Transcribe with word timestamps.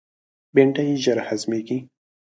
بېنډۍ 0.53 0.89
ژر 1.03 1.17
هضمیږي 1.27 1.77